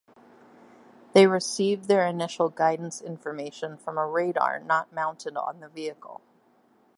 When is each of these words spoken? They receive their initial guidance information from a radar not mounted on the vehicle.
They 1.13 1.27
receive 1.27 1.85
their 1.85 2.07
initial 2.07 2.49
guidance 2.49 3.01
information 3.03 3.77
from 3.77 3.99
a 3.99 4.07
radar 4.07 4.57
not 4.59 4.91
mounted 4.91 5.37
on 5.37 5.59
the 5.59 5.69
vehicle. 5.69 6.21